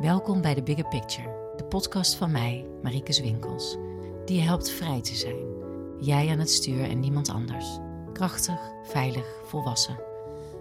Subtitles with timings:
[0.00, 3.76] Welkom bij de Bigger Picture, de podcast van mij, Marieke Zwinkels,
[4.24, 5.36] die je helpt vrij te zijn.
[6.00, 7.78] Jij aan het stuur en niemand anders.
[8.12, 9.98] Krachtig, veilig, volwassen.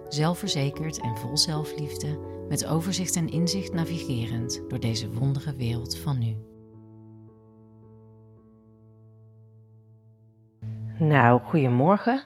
[0.09, 2.19] Zelfverzekerd en vol zelfliefde,
[2.49, 6.36] met overzicht en inzicht navigerend door deze wondere wereld van nu.
[11.00, 12.23] Nou, goedemorgen.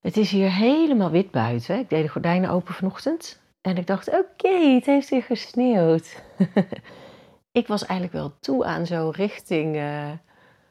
[0.00, 1.78] Het is hier helemaal wit buiten.
[1.78, 3.41] Ik deed de gordijnen open vanochtend.
[3.62, 6.22] En ik dacht, oké, het heeft weer gesneeuwd.
[7.60, 10.10] ik was eigenlijk wel toe aan zo richting uh,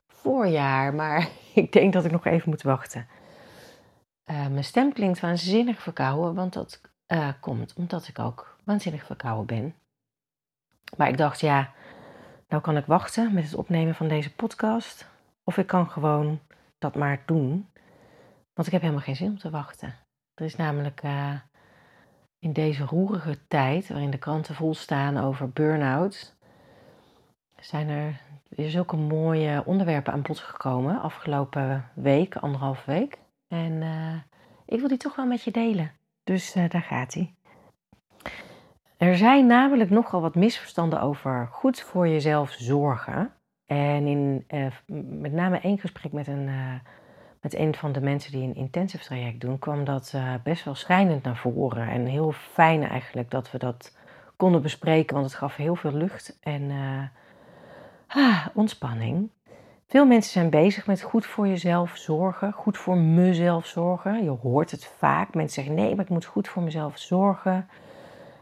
[0.08, 3.08] voorjaar, maar ik denk dat ik nog even moet wachten.
[4.26, 9.46] Uh, mijn stem klinkt waanzinnig verkouden, want dat uh, komt omdat ik ook waanzinnig verkouden
[9.46, 9.76] ben.
[10.98, 11.72] Maar ik dacht, ja,
[12.48, 15.10] nou kan ik wachten met het opnemen van deze podcast.
[15.44, 16.40] Of ik kan gewoon
[16.78, 17.70] dat maar doen.
[18.54, 19.96] Want ik heb helemaal geen zin om te wachten.
[20.34, 21.02] Er is namelijk
[22.42, 26.36] in deze roerige tijd, waarin de kranten vol staan over burn-out,
[27.60, 33.18] zijn er weer zulke mooie onderwerpen aan bod gekomen afgelopen week, anderhalf week.
[33.48, 34.16] En uh,
[34.66, 35.92] ik wil die toch wel met je delen.
[36.24, 37.34] Dus uh, daar gaat hij.
[38.98, 43.34] Er zijn namelijk nogal wat misverstanden over goed voor jezelf zorgen.
[43.66, 44.68] En in uh,
[45.20, 46.50] met name één gesprek met een
[47.42, 50.76] met een van de mensen die een intensive traject doen, kwam dat uh, best wel
[50.76, 51.88] schrijnend naar voren.
[51.88, 53.98] En heel fijn eigenlijk dat we dat
[54.36, 57.04] konden bespreken, want het gaf heel veel lucht en uh,
[58.08, 59.30] ah, ontspanning.
[59.88, 64.24] Veel mensen zijn bezig met goed voor jezelf zorgen, goed voor mezelf zorgen.
[64.24, 65.34] Je hoort het vaak.
[65.34, 67.70] Mensen zeggen nee, maar ik moet goed voor mezelf zorgen.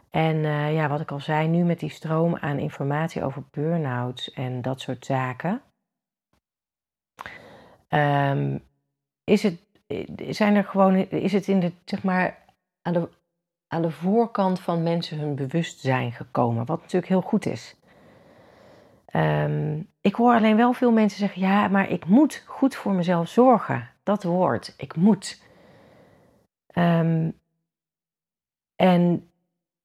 [0.10, 4.32] En uh, ja, wat ik al zei, nu met die stroom aan informatie over burn-outs
[4.32, 5.62] en dat soort zaken.
[7.90, 8.68] Um,
[9.30, 9.60] is het,
[10.36, 12.38] zijn er gewoon, is het in de, zeg maar,
[12.82, 13.10] aan de,
[13.68, 17.76] aan de voorkant van mensen hun bewustzijn gekomen, wat natuurlijk heel goed is.
[19.14, 23.28] Um, ik hoor alleen wel veel mensen zeggen: ja, maar ik moet goed voor mezelf
[23.28, 23.90] zorgen.
[24.04, 25.42] Dat woord, ik moet.
[26.74, 27.40] Um,
[28.76, 29.30] en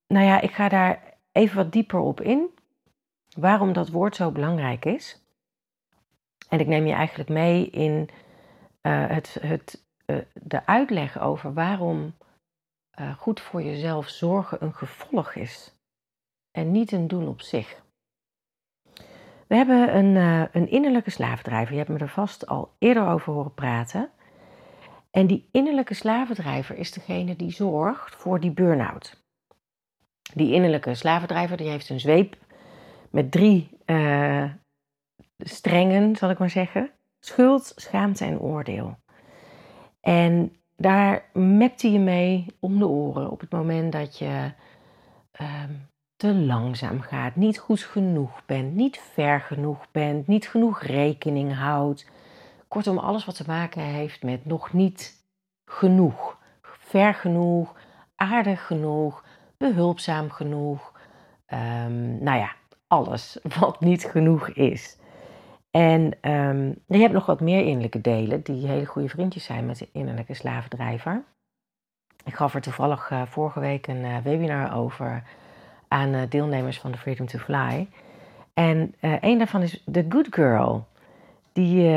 [0.06, 1.03] nou ja, ik ga daar
[1.33, 2.49] even wat dieper op in.
[3.37, 5.22] Waarom dat woord zo belangrijk is.
[6.49, 8.09] En ik neem je eigenlijk mee in
[8.87, 12.15] uh, het, het, uh, de uitleg over waarom
[13.00, 15.75] uh, goed voor jezelf zorgen een gevolg is
[16.50, 17.83] en niet een doel op zich.
[19.47, 20.17] We hebben een,
[20.53, 21.72] een innerlijke slavendrijver.
[21.72, 24.11] Je hebt me er vast al eerder over horen praten.
[25.11, 29.22] En die innerlijke slavendrijver is degene die zorgt voor die burn-out.
[30.34, 32.37] Die innerlijke slavendrijver die heeft een zweep
[33.11, 33.69] met drie
[35.39, 36.91] strengen, zal ik maar zeggen.
[37.24, 38.96] Schuld, schaamte en oordeel.
[40.00, 44.52] En daar mept hij je mee om de oren op het moment dat je
[45.40, 45.62] uh,
[46.16, 52.10] te langzaam gaat, niet goed genoeg bent, niet ver genoeg bent, niet genoeg rekening houdt.
[52.68, 55.26] Kortom, alles wat te maken heeft met nog niet
[55.64, 57.76] genoeg, ver genoeg,
[58.16, 59.24] aardig genoeg,
[59.56, 60.92] behulpzaam genoeg.
[61.46, 62.52] Um, nou ja,
[62.86, 64.98] alles wat niet genoeg is.
[65.76, 69.78] En um, je hebt nog wat meer innerlijke delen die hele goede vriendjes zijn met
[69.78, 71.24] de innerlijke slavendrijver.
[72.24, 75.22] Ik gaf er toevallig uh, vorige week een uh, webinar over
[75.88, 77.88] aan uh, deelnemers van de Freedom to Fly.
[78.52, 80.86] En een daarvan is The Good Girl.
[81.52, 81.92] Die,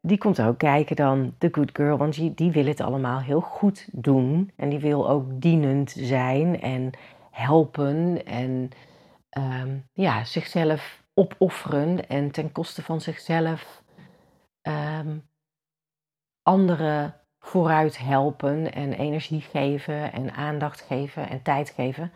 [0.00, 3.40] die komt ook kijken dan, The Good Girl, want die, die wil het allemaal heel
[3.40, 4.50] goed doen.
[4.56, 6.90] En die wil ook dienend zijn en
[7.30, 8.70] helpen en
[9.38, 13.82] um, ja, zichzelf opofferen en ten koste van zichzelf
[14.62, 15.28] um,
[16.42, 22.12] anderen vooruit helpen en energie geven en aandacht geven en tijd geven.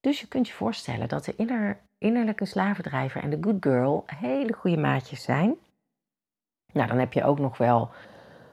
[0.00, 4.52] Dus je kunt je voorstellen dat de inner, innerlijke slavendrijver en de good girl hele
[4.52, 5.54] goede maatjes zijn.
[6.72, 7.90] Nou, dan heb je ook nog wel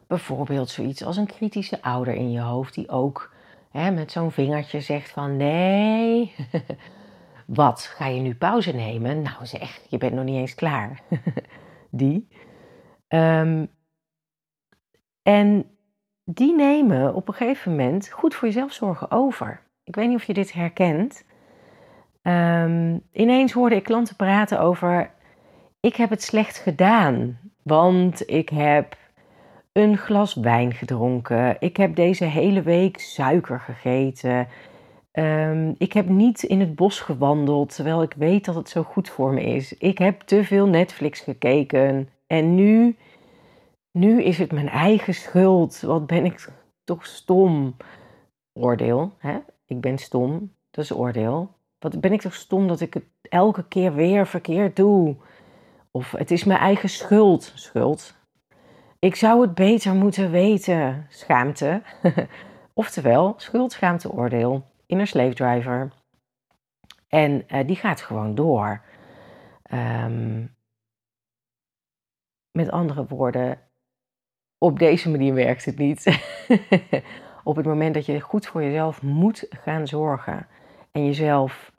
[0.08, 3.34] bijvoorbeeld zoiets als een kritische ouder in je hoofd die ook
[3.72, 6.36] hè, met zo'n vingertje zegt van nee,
[7.54, 9.22] Wat, ga je nu pauze nemen?
[9.22, 11.02] Nou zeg, je bent nog niet eens klaar.
[11.90, 12.28] die.
[13.08, 13.70] Um,
[15.24, 15.66] en
[16.24, 19.62] die nemen op een gegeven moment goed voor jezelf zorgen over.
[19.84, 21.26] Ik weet niet of je dit herkent.
[22.22, 25.12] Um, ineens hoorde ik klanten praten over:
[25.80, 28.98] ik heb het slecht gedaan, want ik heb
[29.72, 31.56] een glas wijn gedronken.
[31.60, 34.48] Ik heb deze hele week suiker gegeten.
[35.14, 39.10] Um, ik heb niet in het bos gewandeld, terwijl ik weet dat het zo goed
[39.10, 39.78] voor me is.
[39.78, 42.10] Ik heb te veel Netflix gekeken.
[42.28, 42.98] En nu,
[43.92, 45.82] nu is het mijn eigen schuld.
[45.82, 46.50] Wat ben ik
[46.84, 47.76] toch stom.
[48.54, 49.38] Oordeel, hè?
[49.66, 51.50] Ik ben stom, dat is oordeel.
[51.80, 55.16] wat ben ik toch stom dat ik het elke keer weer verkeerd doe.
[55.92, 57.52] Of het is mijn eigen schuld.
[57.56, 58.16] Schuld.
[59.00, 61.06] Ik zou het beter moeten weten.
[61.10, 61.82] Schaamte.
[62.74, 64.71] Oftewel, schuld, schaamte, oordeel.
[64.92, 65.92] Inner slave driver.
[67.08, 68.82] En uh, die gaat gewoon door.
[69.74, 70.56] Um,
[72.52, 73.60] met andere woorden,
[74.58, 76.06] op deze manier werkt het niet.
[77.44, 80.48] op het moment dat je goed voor jezelf moet gaan zorgen
[80.92, 81.74] en jezelf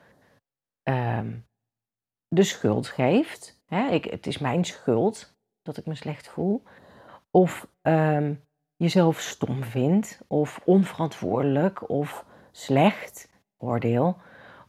[0.82, 1.46] um,
[2.28, 3.62] de schuld geeft.
[3.66, 6.62] Hè, ik, het is mijn schuld dat ik me slecht voel.
[7.30, 8.44] Of um,
[8.76, 13.28] jezelf stom vindt, of onverantwoordelijk, of slecht,
[13.58, 14.16] oordeel.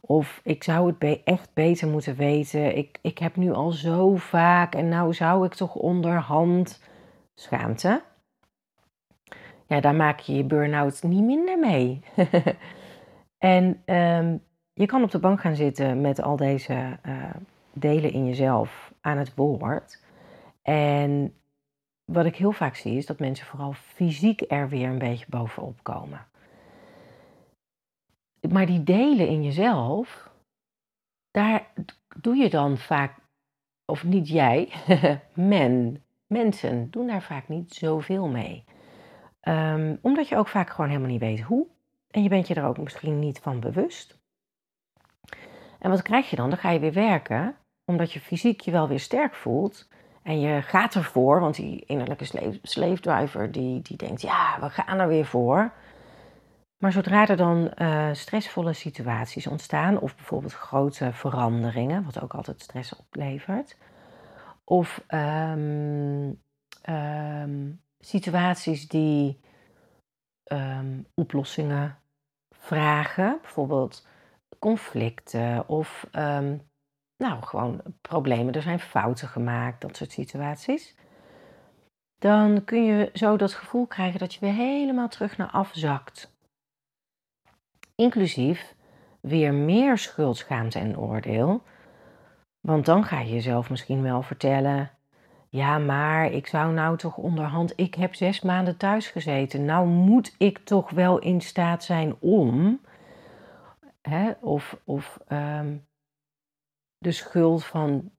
[0.00, 2.76] Of ik zou het echt beter moeten weten.
[2.76, 6.80] Ik, ik heb nu al zo vaak en nou zou ik toch onderhand
[7.34, 8.02] schaamte.
[9.66, 12.00] Ja, daar maak je je burn-out niet minder mee.
[13.38, 14.42] en um,
[14.72, 17.24] je kan op de bank gaan zitten met al deze uh,
[17.72, 20.02] delen in jezelf aan het woord.
[20.62, 21.34] En
[22.04, 25.78] wat ik heel vaak zie is dat mensen vooral fysiek er weer een beetje bovenop
[25.82, 26.26] komen.
[28.50, 30.30] Maar die delen in jezelf,
[31.30, 31.66] daar
[32.16, 33.18] doe je dan vaak,
[33.84, 34.72] of niet jij,
[35.34, 38.64] men, mensen doen daar vaak niet zoveel mee.
[39.48, 41.66] Um, omdat je ook vaak gewoon helemaal niet weet hoe.
[42.10, 44.18] En je bent je er ook misschien niet van bewust.
[45.78, 46.48] En wat krijg je dan?
[46.48, 49.88] Dan ga je weer werken, omdat je fysiek je wel weer sterk voelt.
[50.22, 55.08] En je gaat ervoor, want die innerlijke driver die, die denkt, ja, we gaan er
[55.08, 55.72] weer voor.
[56.78, 62.60] Maar zodra er dan uh, stressvolle situaties ontstaan, of bijvoorbeeld grote veranderingen, wat ook altijd
[62.60, 63.76] stress oplevert,
[64.64, 66.42] of um,
[66.88, 69.40] um, situaties die
[70.52, 71.98] um, oplossingen
[72.50, 74.06] vragen, bijvoorbeeld
[74.58, 76.08] conflicten of
[77.16, 80.94] nou, gewoon problemen, er zijn fouten gemaakt, dat soort situaties.
[82.18, 86.33] Dan kun je zo dat gevoel krijgen dat je weer helemaal terug naar afzakt
[87.94, 88.74] inclusief
[89.20, 91.62] weer meer schuldschaamte en oordeel.
[92.60, 94.90] Want dan ga je jezelf misschien wel vertellen:
[95.48, 99.64] ja, maar ik zou nou toch onderhand, ik heb zes maanden thuis gezeten.
[99.64, 102.80] Nou moet ik toch wel in staat zijn om.
[104.02, 105.86] Hè, of of um,
[106.98, 108.10] de schuld van,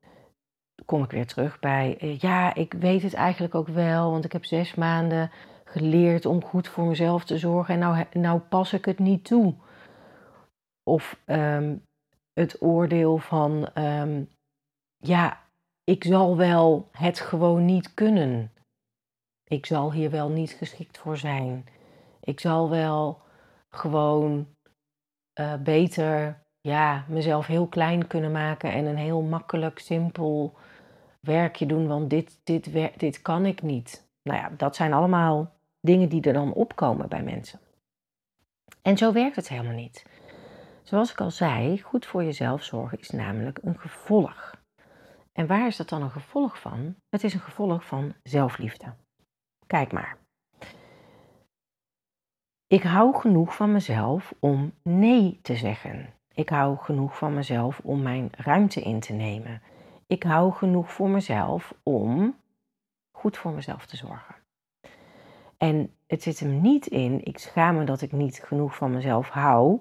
[0.86, 4.32] kom ik weer terug bij, eh, ja, ik weet het eigenlijk ook wel, want ik
[4.32, 5.32] heb zes maanden
[5.76, 9.54] geleerd om goed voor mezelf te zorgen en nou, nou pas ik het niet toe.
[10.84, 11.84] Of um,
[12.34, 14.30] het oordeel van, um,
[14.98, 15.42] ja,
[15.84, 18.52] ik zal wel het gewoon niet kunnen.
[19.44, 21.66] Ik zal hier wel niet geschikt voor zijn.
[22.20, 23.22] Ik zal wel
[23.70, 24.48] gewoon
[25.40, 30.54] uh, beter ja, mezelf heel klein kunnen maken en een heel makkelijk, simpel
[31.20, 32.70] werkje doen, want dit, dit,
[33.00, 34.08] dit kan ik niet.
[34.30, 35.55] Nou ja, dat zijn allemaal
[35.86, 37.60] dingen die er dan opkomen bij mensen.
[38.82, 40.06] En zo werkt het helemaal niet.
[40.84, 44.56] Zoals ik al zei, goed voor jezelf zorgen is namelijk een gevolg.
[45.34, 46.96] En waar is dat dan een gevolg van?
[47.10, 48.94] Het is een gevolg van zelfliefde.
[49.68, 50.18] Kijk maar.
[52.68, 56.14] Ik hou genoeg van mezelf om nee te zeggen.
[56.34, 59.62] Ik hou genoeg van mezelf om mijn ruimte in te nemen.
[60.08, 62.36] Ik hou genoeg voor mezelf om
[63.12, 64.35] goed voor mezelf te zorgen.
[65.58, 69.30] En het zit hem niet in, ik schaam me dat ik niet genoeg van mezelf
[69.30, 69.80] hou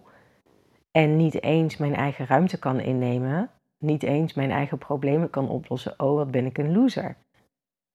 [0.91, 5.95] en niet eens mijn eigen ruimte kan innemen, niet eens mijn eigen problemen kan oplossen,
[5.97, 7.17] oh wat ben ik een loser.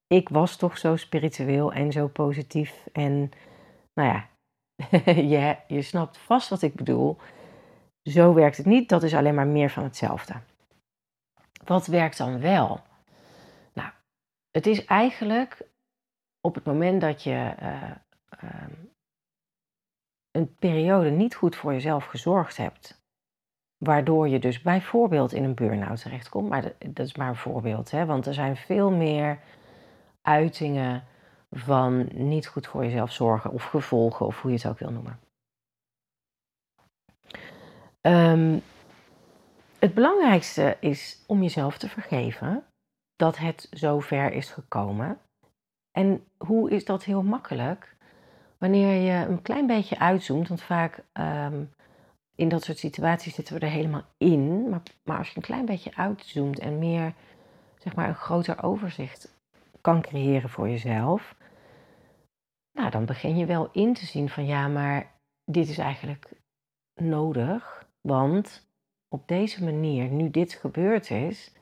[0.08, 3.32] Ik was toch zo spiritueel en zo positief en
[3.94, 4.28] nou ja,
[5.14, 7.18] je, je snapt vast wat ik bedoel.
[8.04, 10.34] Zo werkt het niet, dat is alleen maar meer van hetzelfde.
[11.66, 12.82] Wat werkt dan wel?
[13.74, 13.90] Nou,
[14.52, 15.68] het is eigenlijk
[16.42, 17.92] op het moment dat je uh,
[18.44, 18.68] uh,
[20.32, 23.02] een periode niet goed voor jezelf gezorgd hebt,
[23.78, 28.06] waardoor je dus bijvoorbeeld in een burn-out terechtkomt, maar dat is maar een voorbeeld, hè,
[28.06, 29.40] want er zijn veel meer
[30.22, 31.04] uitingen
[31.52, 35.20] van niet goed voor jezelf zorgen of gevolgen of hoe je het ook wil noemen.
[38.02, 38.62] Um,
[39.80, 42.64] het belangrijkste is om jezelf te vergeven
[43.16, 45.20] dat het zover is gekomen.
[45.92, 47.96] En hoe is dat heel makkelijk?
[48.58, 51.70] Wanneer je een klein beetje uitzoomt, want vaak um,
[52.36, 54.70] in dat soort situaties zitten we er helemaal in.
[54.70, 57.14] Maar, maar als je een klein beetje uitzoomt en meer,
[57.78, 59.38] zeg maar, een groter overzicht
[59.82, 61.36] kan creëren voor jezelf,
[62.72, 65.12] nou, dan begin je wel in te zien van ja, maar
[65.46, 66.32] dit is eigenlijk
[66.94, 68.68] nodig, want
[69.08, 71.54] op deze manier, nu dit gebeurd is,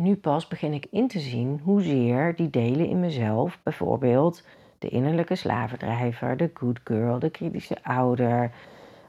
[0.00, 4.46] nu pas begin ik in te zien hoezeer die delen in mezelf, bijvoorbeeld
[4.78, 8.54] de innerlijke slavendrijver, de good girl, de kritische ouder,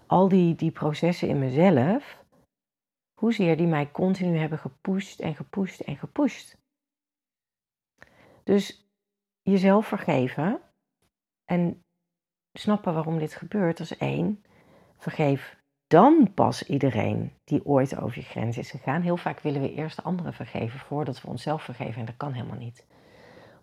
[0.07, 2.23] al die, die processen in mezelf,
[3.19, 6.57] hoezeer die mij continu hebben gepusht en gepusht en gepusht.
[8.43, 8.91] Dus
[9.41, 10.61] jezelf vergeven
[11.45, 11.83] en
[12.53, 14.43] snappen waarom dit gebeurt, is één.
[14.97, 15.60] Vergeef
[15.91, 19.01] dan pas iedereen die ooit over je grens is gegaan.
[19.01, 22.57] Heel vaak willen we eerst anderen vergeven voordat we onszelf vergeven en dat kan helemaal
[22.57, 22.85] niet.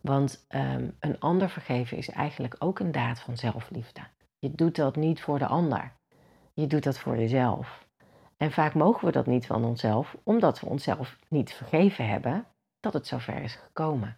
[0.01, 4.01] Want um, een ander vergeven is eigenlijk ook een daad van zelfliefde.
[4.39, 5.93] Je doet dat niet voor de ander.
[6.55, 7.87] Je doet dat voor jezelf.
[8.37, 12.47] En vaak mogen we dat niet van onszelf, omdat we onszelf niet vergeven hebben
[12.81, 14.17] dat het zover is gekomen.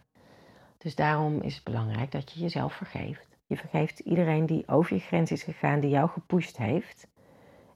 [0.77, 3.27] Dus daarom is het belangrijk dat je jezelf vergeeft.
[3.45, 7.07] Je vergeeft iedereen die over je grens is gegaan, die jou gepusht heeft.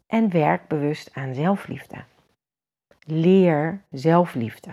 [0.08, 2.04] En werk bewust aan zelfliefde.
[3.00, 4.72] Leer zelfliefde.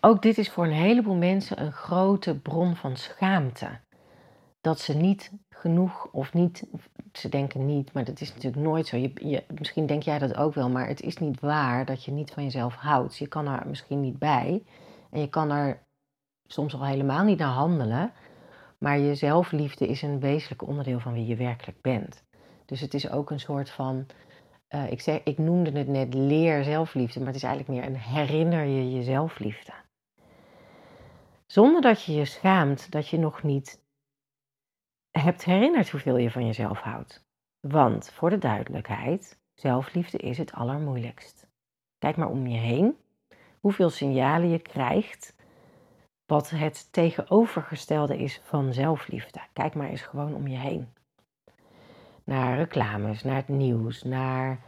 [0.00, 3.68] Ook dit is voor een heleboel mensen een grote bron van schaamte.
[4.60, 6.66] Dat ze niet genoeg of niet,
[7.12, 8.96] ze denken niet, maar dat is natuurlijk nooit zo.
[8.96, 12.30] Je, misschien denk jij dat ook wel, maar het is niet waar dat je niet
[12.30, 13.16] van jezelf houdt.
[13.16, 14.62] Je kan er misschien niet bij
[15.10, 15.82] en je kan er
[16.46, 18.12] soms al helemaal niet naar handelen.
[18.82, 22.24] Maar je zelfliefde is een wezenlijk onderdeel van wie je werkelijk bent.
[22.64, 24.06] Dus het is ook een soort van,
[24.74, 28.00] uh, ik, zeg, ik noemde het net leer zelfliefde, maar het is eigenlijk meer een
[28.00, 29.72] herinner je je zelfliefde.
[31.46, 33.82] Zonder dat je je schaamt dat je nog niet
[35.10, 37.24] hebt herinnerd hoeveel je van jezelf houdt.
[37.60, 41.48] Want voor de duidelijkheid, zelfliefde is het allermoeilijkst.
[41.98, 42.96] Kijk maar om je heen
[43.60, 45.34] hoeveel signalen je krijgt
[46.32, 49.40] wat het tegenovergestelde is van zelfliefde.
[49.52, 50.88] Kijk maar eens gewoon om je heen.
[52.24, 54.60] Naar reclames, naar het nieuws, naar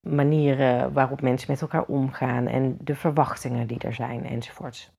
[0.00, 4.90] manieren waarop mensen met elkaar omgaan en de verwachtingen die er zijn enzovoorts.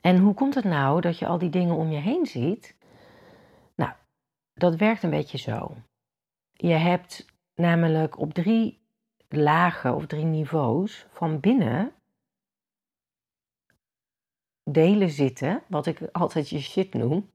[0.00, 2.76] En hoe komt het nou dat je al die dingen om je heen ziet?
[3.74, 3.92] Nou,
[4.54, 5.74] dat werkt een beetje zo.
[6.52, 8.80] Je hebt namelijk op drie
[9.28, 11.92] lagen of drie niveaus van binnen
[14.72, 17.30] delen zitten, wat ik altijd je shit noem.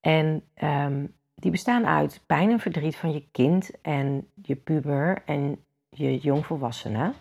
[0.00, 5.64] En um, die bestaan uit pijn en verdriet van je kind en je puber en
[5.88, 7.12] je jongvolwassene.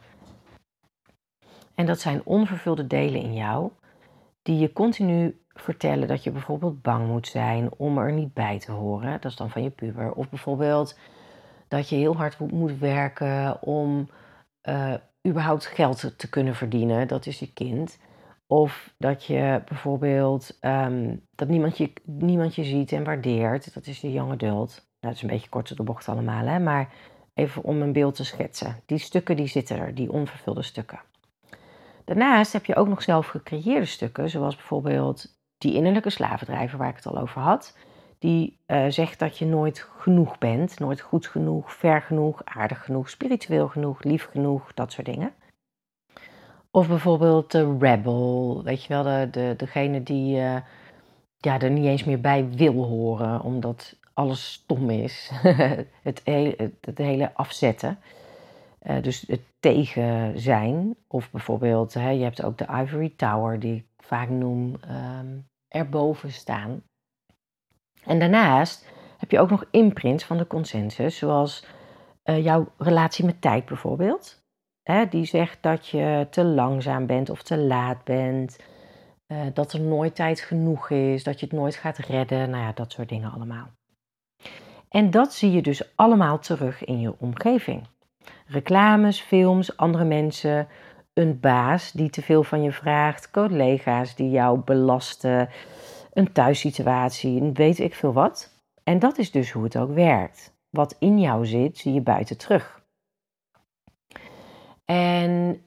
[1.75, 3.71] En dat zijn onvervulde delen in jou,
[4.41, 8.71] die je continu vertellen dat je bijvoorbeeld bang moet zijn om er niet bij te
[8.71, 9.11] horen.
[9.11, 10.13] Dat is dan van je puber.
[10.13, 10.97] Of bijvoorbeeld
[11.67, 14.09] dat je heel hard moet werken om
[14.69, 14.93] uh,
[15.27, 17.07] überhaupt geld te kunnen verdienen.
[17.07, 17.99] Dat is je kind.
[18.47, 23.73] Of dat je bijvoorbeeld um, dat niemand je, niemand je ziet en waardeert.
[23.73, 24.69] Dat is je young adult.
[24.75, 26.59] Nou, dat is een beetje kort de bocht allemaal, hè?
[26.59, 26.93] maar
[27.33, 28.81] even om een beeld te schetsen.
[28.85, 30.99] Die stukken die zitten er, die onvervulde stukken.
[32.05, 36.95] Daarnaast heb je ook nog zelf gecreëerde stukken, zoals bijvoorbeeld die innerlijke slavendrijver waar ik
[36.95, 37.77] het al over had.
[38.19, 43.09] Die uh, zegt dat je nooit genoeg bent, nooit goed genoeg, ver genoeg, aardig genoeg,
[43.09, 45.33] spiritueel genoeg, lief genoeg, dat soort dingen.
[46.75, 50.57] Of bijvoorbeeld de rebel, weet je wel, de, de, degene die uh,
[51.37, 55.31] ja, er niet eens meer bij wil horen, omdat alles stom is.
[56.01, 57.99] het, hele, het, hele afzetten.
[58.83, 60.95] Uh, dus het tegen zijn.
[61.07, 64.75] Of bijvoorbeeld, hè, je hebt ook de Ivory Tower, die ik vaak noem,
[65.19, 66.83] um, erboven staan.
[68.03, 71.65] En daarnaast heb je ook nog imprints van de consensus, zoals
[72.23, 74.42] uh, jouw relatie met tijd bijvoorbeeld
[75.09, 78.59] die zegt dat je te langzaam bent of te laat bent.
[79.27, 82.49] Uh, dat er nooit tijd genoeg is, dat je het nooit gaat redden.
[82.49, 83.69] Nou ja, dat soort dingen allemaal.
[84.89, 87.87] En dat zie je dus allemaal terug in je omgeving.
[88.45, 90.67] Reclames, films, andere mensen,
[91.13, 95.49] een baas die te veel van je vraagt, collega's die jou belasten,
[96.13, 98.51] een thuissituatie, weet ik veel wat.
[98.83, 100.53] En dat is dus hoe het ook werkt.
[100.69, 102.82] Wat in jou zit, zie je buiten terug.
[104.85, 105.63] En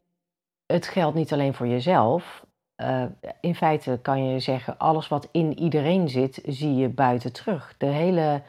[0.67, 2.47] het geldt niet alleen voor jezelf.
[2.83, 3.05] Uh,
[3.41, 7.75] in feite kan je zeggen, alles wat in iedereen zit, zie je buiten terug.
[7.79, 8.43] De hele,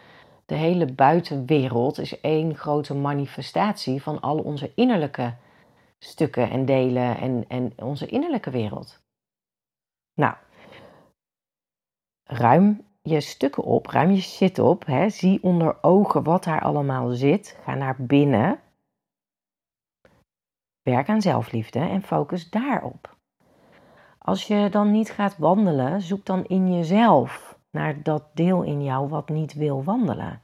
[0.46, 5.34] de hele buitenwereld is één grote manifestatie van al onze innerlijke
[6.00, 9.02] stukken en delen en, en onze innerlijke wereld.
[10.14, 10.36] Nou,
[12.24, 17.10] ruim je stukken op, ruim je shit op, hè, zie onder ogen wat daar allemaal
[17.10, 18.60] zit, ga naar binnen
[20.88, 23.16] Werk aan zelfliefde en focus daarop.
[24.18, 29.10] Als je dan niet gaat wandelen, zoek dan in jezelf naar dat deel in jou
[29.10, 30.42] wat niet wil wandelen.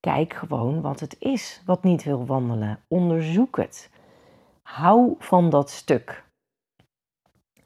[0.00, 2.80] Kijk gewoon wat het is wat niet wil wandelen.
[2.88, 3.90] Onderzoek het.
[4.62, 6.24] Hou van dat stuk.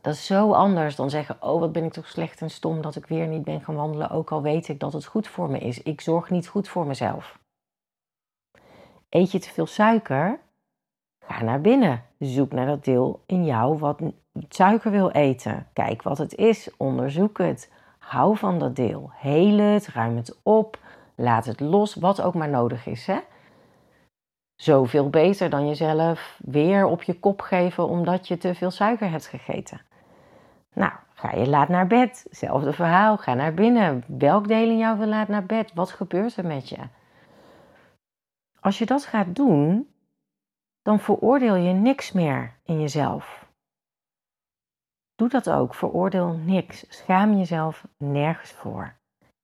[0.00, 2.96] Dat is zo anders dan zeggen: Oh, wat ben ik toch slecht en stom dat
[2.96, 5.58] ik weer niet ben gaan wandelen, ook al weet ik dat het goed voor me
[5.58, 5.82] is.
[5.82, 7.38] Ik zorg niet goed voor mezelf.
[9.08, 10.40] Eet je te veel suiker?
[11.26, 12.02] Ga naar binnen.
[12.18, 14.00] Zoek naar dat deel in jou wat
[14.48, 15.66] suiker wil eten.
[15.72, 16.70] Kijk wat het is.
[16.76, 17.72] Onderzoek het.
[17.98, 19.10] Hou van dat deel.
[19.14, 19.86] Heel het.
[19.86, 20.78] Ruim het op.
[21.14, 21.94] Laat het los.
[21.94, 23.06] Wat ook maar nodig is.
[23.06, 23.18] Hè?
[24.54, 29.26] Zoveel beter dan jezelf weer op je kop geven omdat je te veel suiker hebt
[29.26, 29.80] gegeten.
[30.74, 32.26] Nou, ga je laat naar bed.
[32.30, 33.16] Zelfde verhaal.
[33.16, 34.04] Ga naar binnen.
[34.06, 35.72] Welk deel in jou wil laat naar bed?
[35.74, 36.78] Wat gebeurt er met je?
[38.60, 39.91] Als je dat gaat doen,
[40.82, 43.46] dan veroordeel je niks meer in jezelf.
[45.14, 45.74] Doe dat ook.
[45.74, 46.84] Veroordeel niks.
[46.88, 48.94] Schaam jezelf nergens voor.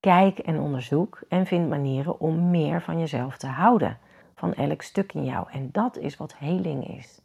[0.00, 3.99] Kijk en onderzoek en vind manieren om meer van jezelf te houden.
[4.35, 5.50] Van elk stuk in jou.
[5.50, 7.21] En dat is wat heling is.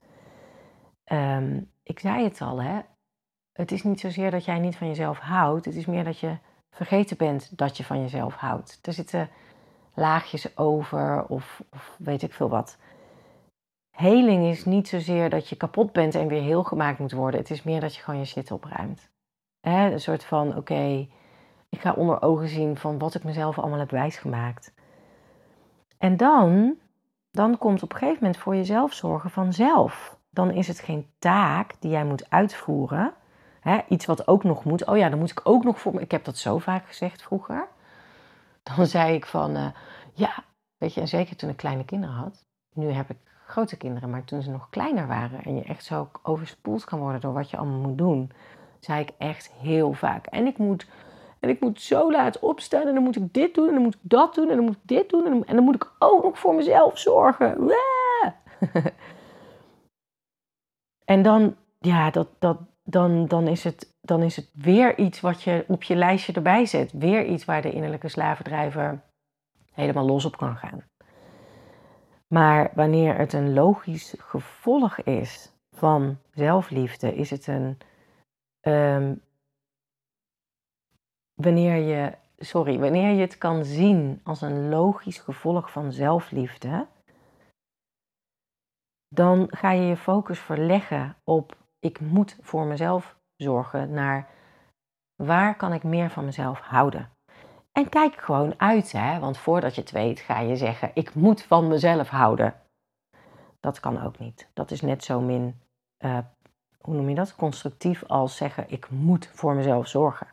[1.04, 2.80] Ehm, ik zei het al, hè.
[3.54, 5.66] Het is niet zozeer dat jij niet van jezelf houdt.
[5.66, 6.38] Het is meer dat je
[6.72, 8.80] vergeten bent dat je van jezelf houdt.
[8.82, 9.30] Er zitten
[9.94, 12.78] laagjes over of, of weet ik veel wat.
[13.94, 17.40] Heling is niet zozeer dat je kapot bent en weer heel gemaakt moet worden.
[17.40, 19.10] Het is meer dat je gewoon je shit opruimt.
[19.62, 21.08] een soort van, oké,
[21.70, 24.74] ik ga onder ogen zien van wat ik mezelf allemaal heb wijsgemaakt.
[25.98, 26.76] En dan,
[27.32, 30.18] dan komt op een gegeven moment voor jezelf zorgen vanzelf.
[30.30, 33.14] Dan is het geen taak die jij moet uitvoeren.
[33.88, 34.86] iets wat ook nog moet.
[34.86, 36.02] Oh ja, dan moet ik ook nog voor.
[36.02, 37.68] Ik heb dat zo vaak gezegd vroeger.
[38.64, 39.68] Dan zei ik van, uh,
[40.14, 40.44] ja,
[40.78, 42.46] weet je, en zeker toen ik kleine kinderen had.
[42.74, 43.18] Nu heb ik
[43.54, 47.22] grote kinderen, maar toen ze nog kleiner waren en je echt zo overspoeld kan worden
[47.22, 48.32] door wat je allemaal moet doen,
[48.80, 50.26] zei ik echt heel vaak.
[50.26, 50.88] En ik moet,
[51.40, 53.96] en ik moet zo laat opstaan en dan moet ik dit doen en dan moet
[53.96, 55.92] ik dat doen en dan moet ik dit doen en dan, en dan moet ik
[56.00, 57.72] ook nog voor mezelf zorgen.
[61.14, 65.44] en dan, ja, dat, dat, dan, dan, is het, dan is het weer iets wat
[65.44, 66.92] je op je lijstje erbij zet.
[66.92, 69.02] Weer iets waar de innerlijke slavendrijver
[69.74, 70.84] helemaal los op kan gaan.
[72.34, 77.78] Maar wanneer het een logisch gevolg is van zelfliefde, is het een.
[78.62, 79.22] Um,
[81.34, 82.18] wanneer je.
[82.38, 86.88] Sorry, wanneer je het kan zien als een logisch gevolg van zelfliefde,
[89.08, 94.30] dan ga je je focus verleggen op ik moet voor mezelf zorgen naar
[95.16, 97.12] waar kan ik meer van mezelf houden.
[97.74, 99.20] En kijk gewoon uit, hè?
[99.20, 102.62] want voordat je het weet ga je zeggen: Ik moet van mezelf houden.
[103.60, 104.50] Dat kan ook niet.
[104.54, 105.62] Dat is net zo min,
[106.00, 106.18] uh,
[106.78, 107.36] hoe noem je dat?
[107.36, 110.28] Constructief als zeggen: Ik moet voor mezelf zorgen.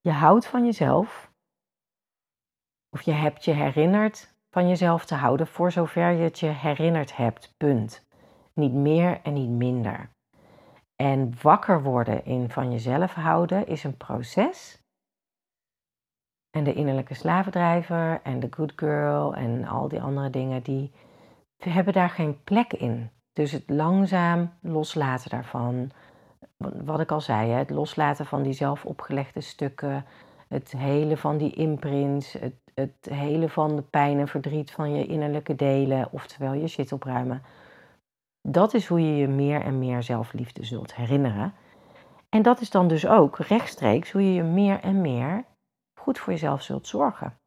[0.00, 1.30] Je houdt van jezelf,
[2.90, 7.16] of je hebt je herinnerd van jezelf te houden voor zover je het je herinnerd
[7.16, 7.54] hebt.
[7.56, 8.06] Punt.
[8.54, 10.10] Niet meer en niet minder.
[10.96, 14.77] En wakker worden in van jezelf houden is een proces
[16.50, 20.92] en de innerlijke slavendrijver en de good girl en al die andere dingen, die
[21.58, 23.10] hebben daar geen plek in.
[23.32, 25.90] Dus het langzaam loslaten daarvan,
[26.56, 30.04] wat ik al zei, het loslaten van die zelf opgelegde stukken,
[30.48, 35.06] het hele van die imprints, het, het hele van de pijn en verdriet van je
[35.06, 37.42] innerlijke delen, oftewel je shit opruimen.
[38.42, 41.54] Dat is hoe je je meer en meer zelfliefde zult herinneren.
[42.28, 45.44] En dat is dan dus ook rechtstreeks hoe je je meer en meer
[45.98, 47.38] goed voor jezelf zult zorgen.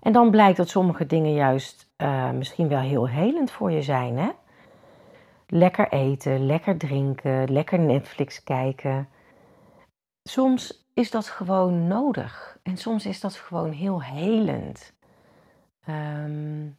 [0.00, 4.18] En dan blijkt dat sommige dingen juist uh, misschien wel heel helend voor je zijn.
[4.18, 4.30] Hè?
[5.46, 9.08] Lekker eten, lekker drinken, lekker Netflix kijken.
[10.22, 14.94] Soms is dat gewoon nodig en soms is dat gewoon heel helend.
[15.88, 16.78] Um,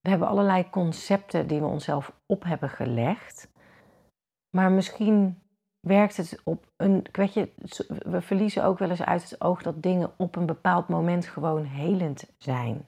[0.00, 3.52] we hebben allerlei concepten die we onszelf op hebben gelegd.
[4.50, 5.42] Maar misschien
[5.84, 7.06] werkt het op een.
[7.12, 7.48] Weet
[7.86, 11.64] we verliezen ook wel eens uit het oog dat dingen op een bepaald moment gewoon
[11.64, 12.86] helend zijn.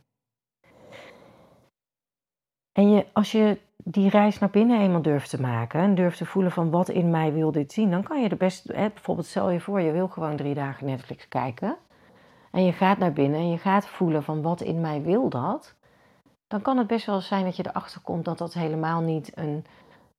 [2.72, 6.26] En je, als je die reis naar binnen eenmaal durft te maken en durft te
[6.26, 8.64] voelen van wat in mij wil dit zien, dan kan je er best.
[8.64, 11.76] Hè, bijvoorbeeld, stel je voor, je wil gewoon drie dagen Netflix kijken.
[12.50, 15.74] En je gaat naar binnen en je gaat voelen van wat in mij wil dat.
[16.46, 19.64] Dan kan het best wel zijn dat je erachter komt dat dat helemaal niet een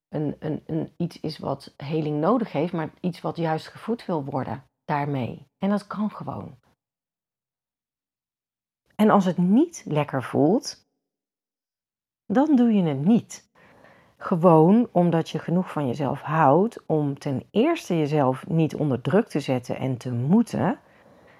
[0.08, 4.64] een, een, iets is wat heling nodig heeft, maar iets wat juist gevoed wil worden
[4.84, 5.46] daarmee.
[5.58, 6.58] En dat kan gewoon.
[8.94, 10.86] En als het niet lekker voelt,
[12.26, 13.50] dan doe je het niet.
[14.16, 19.40] Gewoon omdat je genoeg van jezelf houdt om ten eerste jezelf niet onder druk te
[19.40, 20.78] zetten en te moeten.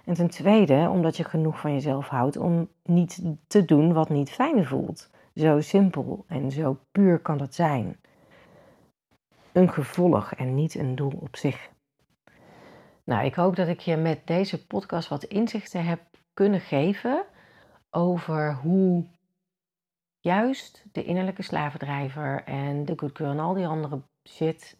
[0.04, 4.30] En ten tweede, omdat je genoeg van jezelf houdt om niet te doen wat niet
[4.30, 5.10] fijn voelt.
[5.34, 8.00] Zo simpel en zo puur kan dat zijn.
[9.58, 11.70] Een gevolg en niet een doel op zich.
[13.04, 16.00] Nou, ik hoop dat ik je met deze podcast wat inzichten heb
[16.34, 17.24] kunnen geven
[17.90, 19.04] over hoe
[20.20, 24.76] juist de innerlijke slavendrijver en de good girl en al die andere shit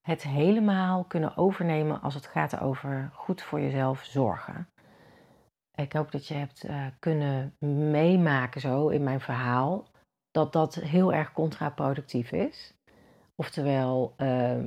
[0.00, 4.68] het helemaal kunnen overnemen als het gaat over goed voor jezelf zorgen.
[5.74, 7.56] Ik hoop dat je hebt uh, kunnen
[7.90, 9.88] meemaken zo in mijn verhaal
[10.30, 12.74] dat dat heel erg contraproductief is.
[13.40, 14.64] Oftewel uh,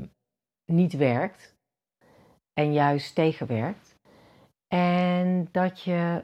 [0.66, 1.56] niet werkt
[2.54, 3.96] en juist tegenwerkt.
[4.68, 6.24] En dat je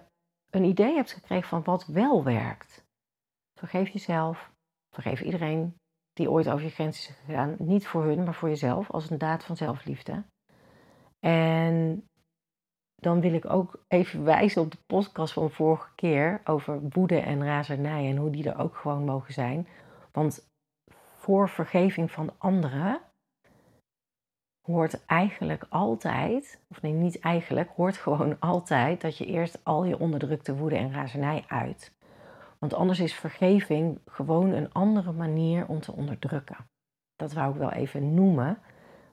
[0.50, 2.86] een idee hebt gekregen van wat wel werkt.
[3.60, 4.52] Vergeef jezelf,
[4.94, 5.76] vergeef iedereen
[6.14, 7.56] die ooit over je grens is gegaan.
[7.60, 10.24] Niet voor hun, maar voor jezelf, als een daad van zelfliefde.
[11.20, 12.08] En
[12.96, 17.44] dan wil ik ook even wijzen op de podcast van vorige keer over woede en
[17.44, 19.68] razernij en hoe die er ook gewoon mogen zijn.
[20.12, 20.48] Want
[21.30, 23.02] voor vergeving van anderen
[24.66, 30.00] hoort eigenlijk altijd, of nee, niet eigenlijk, hoort gewoon altijd dat je eerst al je
[30.00, 31.94] onderdrukte woede en razernij uit.
[32.60, 36.58] Want anders is vergeving gewoon een andere manier om te onderdrukken.
[37.16, 38.58] Dat wou ik wel even noemen.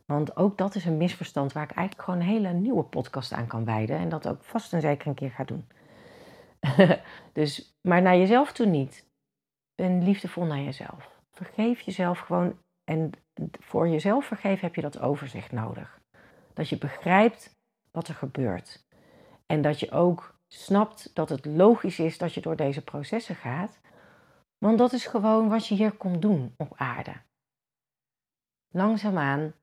[0.06, 3.46] Want ook dat is een misverstand waar ik eigenlijk gewoon een hele nieuwe podcast aan
[3.46, 3.96] kan wijden.
[3.96, 5.68] En dat ook vast en zeker een keer ga doen.
[7.32, 9.06] dus, maar naar jezelf toe niet.
[9.74, 11.15] Ben liefdevol naar jezelf.
[11.36, 12.58] Vergeef jezelf gewoon.
[12.84, 13.10] En
[13.60, 16.00] voor jezelf vergeven heb je dat overzicht nodig.
[16.54, 17.56] Dat je begrijpt
[17.90, 18.86] wat er gebeurt.
[19.46, 23.80] En dat je ook snapt dat het logisch is dat je door deze processen gaat.
[24.58, 27.12] Want dat is gewoon wat je hier komt doen op aarde.
[28.68, 29.54] Langzaamaan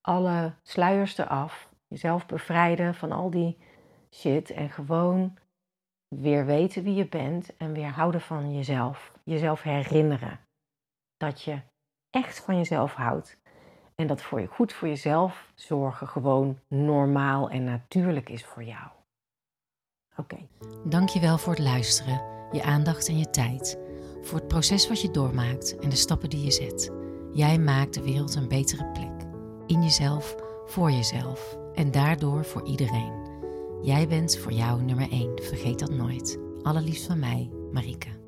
[0.00, 3.58] alle sluiers eraf, jezelf bevrijden van al die
[4.10, 5.38] shit en gewoon
[6.08, 9.18] weer weten wie je bent en weer houden van jezelf.
[9.24, 10.48] Jezelf herinneren
[11.20, 11.60] dat je
[12.10, 13.38] echt van jezelf houdt
[13.94, 18.88] en dat voor je goed voor jezelf zorgen gewoon normaal en natuurlijk is voor jou.
[20.16, 20.34] Oké.
[20.34, 20.48] Okay.
[20.84, 23.78] Dankjewel voor het luisteren, je aandacht en je tijd.
[24.22, 26.90] Voor het proces wat je doormaakt en de stappen die je zet.
[27.32, 29.28] Jij maakt de wereld een betere plek.
[29.66, 33.28] In jezelf, voor jezelf en daardoor voor iedereen.
[33.82, 36.38] Jij bent voor jou nummer 1, vergeet dat nooit.
[36.62, 38.19] Allerliefst van mij, Marike.